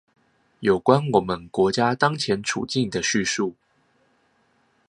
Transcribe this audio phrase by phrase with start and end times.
[0.61, 3.53] 有關我們國家當前處境的敘述